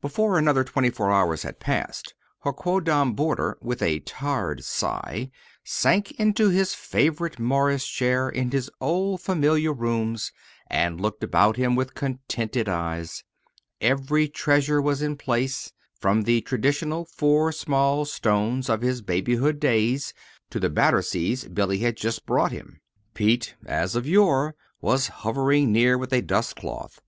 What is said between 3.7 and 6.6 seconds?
a tired sigh, sank into